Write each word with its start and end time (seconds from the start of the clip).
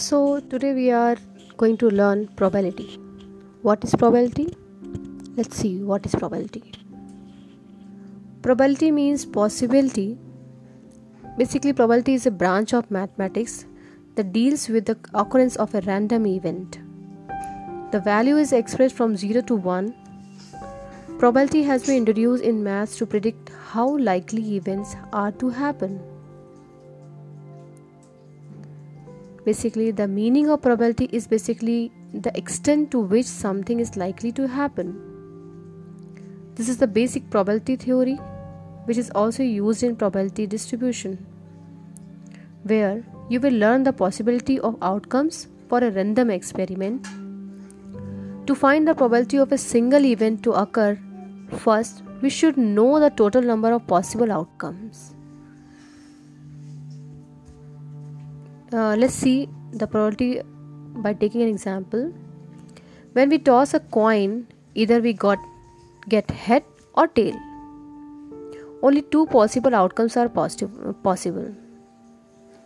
So, 0.00 0.40
today 0.40 0.72
we 0.72 0.90
are 0.90 1.18
going 1.58 1.76
to 1.76 1.90
learn 1.90 2.28
probability. 2.28 2.98
What 3.60 3.84
is 3.84 3.94
probability? 3.94 4.48
Let's 5.36 5.58
see 5.58 5.82
what 5.82 6.06
is 6.06 6.14
probability. 6.14 6.72
Probability 8.40 8.92
means 8.92 9.26
possibility. 9.26 10.16
Basically, 11.36 11.74
probability 11.74 12.14
is 12.14 12.24
a 12.24 12.30
branch 12.30 12.72
of 12.72 12.90
mathematics 12.90 13.66
that 14.14 14.32
deals 14.32 14.70
with 14.70 14.86
the 14.86 14.96
occurrence 15.12 15.56
of 15.56 15.74
a 15.74 15.82
random 15.82 16.26
event. 16.26 16.78
The 17.92 18.00
value 18.00 18.38
is 18.38 18.54
expressed 18.54 18.96
from 18.96 19.18
0 19.18 19.42
to 19.42 19.54
1. 19.54 19.94
Probability 21.18 21.62
has 21.64 21.84
been 21.84 21.98
introduced 21.98 22.42
in 22.42 22.64
maths 22.64 22.96
to 22.96 23.04
predict 23.04 23.50
how 23.72 23.98
likely 23.98 24.56
events 24.56 24.96
are 25.12 25.32
to 25.32 25.50
happen. 25.50 26.00
Basically 29.44 29.90
the 29.90 30.06
meaning 30.06 30.50
of 30.50 30.62
probability 30.62 31.08
is 31.12 31.26
basically 31.26 31.92
the 32.12 32.36
extent 32.36 32.90
to 32.90 33.00
which 33.00 33.26
something 33.26 33.80
is 33.80 33.96
likely 33.96 34.32
to 34.32 34.46
happen. 34.46 35.10
This 36.54 36.68
is 36.68 36.78
the 36.78 36.86
basic 36.86 37.30
probability 37.30 37.76
theory 37.76 38.18
which 38.84 38.98
is 38.98 39.10
also 39.14 39.42
used 39.42 39.82
in 39.82 39.96
probability 39.96 40.46
distribution 40.46 41.26
where 42.64 43.04
you 43.28 43.40
will 43.40 43.52
learn 43.52 43.82
the 43.84 43.92
possibility 43.92 44.58
of 44.60 44.76
outcomes 44.82 45.48
for 45.68 45.78
a 45.78 45.90
random 45.90 46.30
experiment. 46.30 47.06
To 48.46 48.54
find 48.54 48.86
the 48.86 48.94
probability 48.94 49.36
of 49.38 49.52
a 49.52 49.58
single 49.58 50.04
event 50.04 50.42
to 50.42 50.52
occur 50.52 50.98
first 51.58 52.02
we 52.20 52.28
should 52.28 52.56
know 52.56 53.00
the 53.00 53.10
total 53.10 53.42
number 53.42 53.72
of 53.72 53.86
possible 53.86 54.30
outcomes 54.30 55.14
Uh, 58.72 58.94
let's 58.96 59.14
see 59.14 59.48
the 59.72 59.86
probability 59.86 60.40
by 61.02 61.12
taking 61.12 61.42
an 61.42 61.48
example. 61.48 62.12
When 63.12 63.28
we 63.28 63.38
toss 63.38 63.74
a 63.74 63.80
coin 63.80 64.46
either 64.74 65.00
we 65.00 65.12
got 65.12 65.38
get 66.08 66.30
head 66.30 66.62
or 66.94 67.08
tail. 67.08 67.34
Only 68.82 69.02
two 69.02 69.26
possible 69.26 69.74
outcomes 69.74 70.16
are 70.16 70.28
positive, 70.28 70.70
possible 71.02 71.52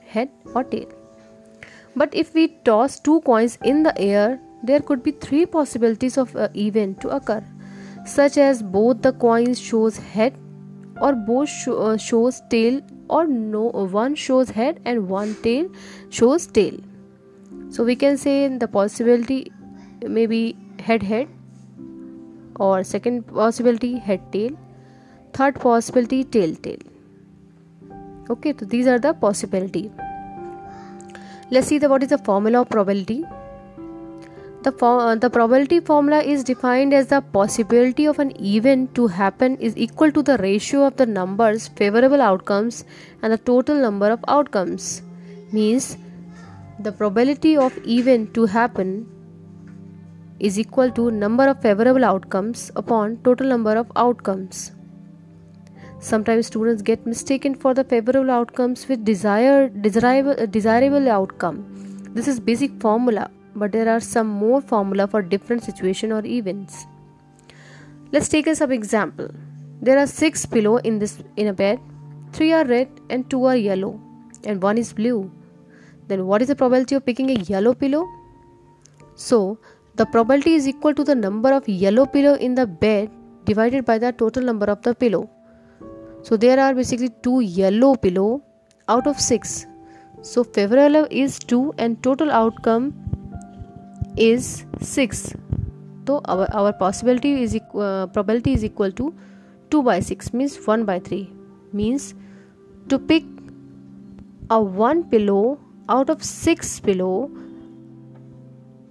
head 0.06 0.28
or 0.55 0.64
tail. 0.64 0.88
But 1.96 2.14
if 2.14 2.34
we 2.34 2.48
toss 2.64 3.00
two 3.00 3.20
coins 3.22 3.58
in 3.64 3.83
the 3.83 3.98
air 3.98 4.41
there 4.62 4.80
could 4.80 5.02
be 5.02 5.12
three 5.12 5.46
possibilities 5.46 6.18
of 6.18 6.36
uh, 6.36 6.48
event 6.55 7.00
to 7.00 7.08
occur 7.08 7.42
such 8.05 8.36
as 8.36 8.62
both 8.62 9.00
the 9.02 9.12
coins 9.12 9.58
shows 9.58 9.96
head 9.96 10.34
or 11.00 11.14
both 11.14 11.48
sh- 11.48 12.03
shows 12.03 12.41
tail 12.50 12.81
or 13.09 13.27
no 13.27 13.62
one 13.98 14.14
shows 14.14 14.50
head 14.50 14.81
and 14.84 15.09
one 15.09 15.34
tail 15.42 15.69
shows 16.11 16.47
tail. 16.47 16.75
So 17.70 17.84
we 17.84 17.97
can 17.97 18.17
say 18.17 18.45
in 18.45 18.59
the 18.59 18.69
possibility 18.69 19.53
maybe 20.03 20.56
head 20.81 21.03
head 21.03 21.28
or 22.61 22.84
second 22.84 23.27
possibility 23.27 23.98
head 23.98 24.33
tail. 24.33 24.51
Third 25.33 25.56
possibility 25.56 26.25
tail 26.25 26.55
tail. 26.55 26.78
Okay 28.31 28.55
so 28.58 28.64
these 28.64 28.86
are 28.86 28.98
the 28.98 29.12
possibility. 29.12 29.91
Let's 31.51 31.67
see 31.67 31.79
the 31.79 31.89
what 31.89 32.03
is 32.03 32.08
the 32.11 32.19
formula 32.19 32.62
of 32.62 32.70
probability 32.70 33.25
the, 34.65 34.73
uh, 34.84 35.15
the 35.15 35.29
probability 35.29 35.79
formula 35.79 36.23
is 36.23 36.43
defined 36.43 36.95
as 36.95 37.09
the 37.09 37.20
possibility 37.20 38.07
of 38.07 38.19
an 38.19 38.33
event 38.43 38.95
to 38.95 39.07
happen 39.07 39.57
is 39.59 39.77
equal 39.77 40.11
to 40.12 40.23
the 40.23 40.39
ratio 40.39 40.87
of 40.87 40.97
the 40.97 41.07
numbers 41.07 41.69
favorable 41.69 42.23
outcomes 42.23 42.85
and 43.23 43.33
the 43.33 43.39
total 43.39 43.77
number 43.77 44.11
of 44.11 44.25
outcomes. 44.27 45.03
Means 45.53 45.98
the 46.80 46.92
probability 46.92 47.57
of 47.57 47.79
event 47.86 48.33
to 48.35 48.47
happen 48.47 49.07
is 50.41 50.58
equal 50.58 50.91
to 50.92 51.11
number 51.11 51.47
of 51.47 51.61
favorable 51.61 52.05
outcomes 52.05 52.70
upon 52.74 53.19
total 53.19 53.47
number 53.47 53.77
of 53.77 53.92
outcomes. 53.97 54.73
Sometimes 56.01 56.47
students 56.47 56.83
get 56.83 57.07
mistaken 57.07 57.55
for 57.55 57.74
the 57.74 57.85
favorable 57.85 58.30
outcomes 58.30 58.89
with 58.89 59.05
desired 59.05 59.80
desirable, 59.83 60.47
desirable 60.47 61.08
outcome. 61.11 61.64
This 62.14 62.29
is 62.29 62.41
basic 62.41 62.80
formula 62.80 63.30
but 63.55 63.73
there 63.73 63.89
are 63.89 64.01
some 64.01 64.27
more 64.27 64.61
formula 64.61 65.07
for 65.07 65.23
different 65.23 65.63
situation 65.63 66.13
or 66.13 66.25
events. 66.25 66.87
Let's 68.13 68.29
take 68.29 68.47
a 68.47 68.55
sub 68.55 68.70
example. 68.70 69.29
There 69.81 69.98
are 69.98 70.07
six 70.07 70.47
pillow 70.47 70.77
in 70.79 70.98
this 70.98 71.23
in 71.37 71.48
a 71.48 71.53
bed. 71.53 71.81
Three 72.33 72.53
are 72.53 72.65
red 72.65 72.89
and 73.11 73.29
two 73.31 73.45
are 73.45 73.57
yellow 73.57 74.01
and 74.45 74.63
one 74.63 74.79
is 74.79 74.92
blue. 74.92 75.31
Then 76.09 76.27
what 76.27 76.42
is 76.42 76.48
the 76.48 76.57
probability 76.57 76.95
of 76.95 77.05
picking 77.07 77.31
a 77.31 77.41
yellow 77.53 77.75
pillow? 77.75 78.07
So 79.15 79.59
the 79.97 80.07
probability 80.07 80.55
is 80.55 80.67
equal 80.69 80.95
to 80.95 81.05
the 81.05 81.15
number 81.15 81.53
of 81.53 81.69
yellow 81.69 82.07
pillow 82.07 82.35
in 82.35 82.55
the 82.55 82.67
bed 82.67 83.11
divided 83.45 83.85
by 83.85 83.98
the 83.98 84.13
total 84.13 84.42
number 84.42 84.67
of 84.67 84.83
the 84.83 84.95
pillow. 84.95 85.29
So 86.23 86.36
there 86.36 86.59
are 86.59 86.75
basically 86.75 87.11
two 87.23 87.41
yellow 87.41 87.95
pillow 87.95 88.42
out 88.89 89.07
of 89.07 89.21
6 89.21 89.67
so 90.23 90.42
favorable 90.42 91.07
is 91.11 91.39
2 91.39 91.75
and 91.77 92.03
total 92.03 92.31
outcome 92.31 92.85
is 94.17 94.64
6 94.80 95.35
so 96.07 96.20
our, 96.27 96.47
our 96.52 96.73
possibility 96.73 97.42
is 97.42 97.57
uh, 97.57 98.07
probability 98.07 98.52
is 98.52 98.64
equal 98.64 98.92
to 98.92 99.14
2 99.70 99.83
by 99.83 100.01
6 100.01 100.33
means 100.33 100.57
1 100.67 100.85
by 100.85 100.98
3 100.98 101.29
means 101.73 102.14
to 102.89 102.98
pick 102.98 103.24
a 104.51 104.61
one 104.61 105.03
pillow 105.05 105.58
out 105.89 106.11
of 106.11 106.23
6 106.23 106.80
pillow 106.80 107.30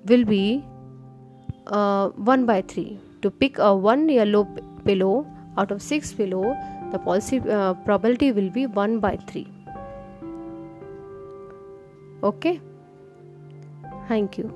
will 0.05 0.25
be 0.25 0.63
uh, 1.67 2.09
1 2.09 2.45
by 2.45 2.61
3 2.61 2.99
to 3.21 3.31
pick 3.31 3.57
a 3.59 3.73
one 3.73 4.09
yellow 4.09 4.43
p- 4.43 4.61
pillow 4.83 5.25
out 5.57 5.71
of 5.71 5.81
6 5.81 6.13
pillow 6.13 6.57
the 6.91 6.99
policy 6.99 7.39
uh, 7.49 7.73
probability 7.85 8.31
will 8.31 8.49
be 8.49 8.65
1 8.67 8.99
by 8.99 9.15
3 9.27 9.47
okay? 12.23 12.59
Thank 14.07 14.37
you 14.37 14.53